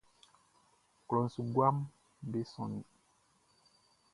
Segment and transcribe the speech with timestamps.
[1.07, 1.77] Klɔʼn su guaʼm
[2.31, 2.85] be sonnin.